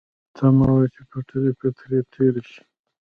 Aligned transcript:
تمه 0.35 0.67
وه 0.73 0.83
چې 0.93 1.01
پټلۍ 1.09 1.51
به 1.57 1.67
ترې 1.77 1.99
تېره 2.13 2.41
شي. 2.49 2.61